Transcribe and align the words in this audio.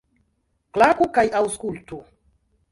Klaku 0.77 1.09
kaj 1.19 1.27
aŭskultu! 1.43 2.03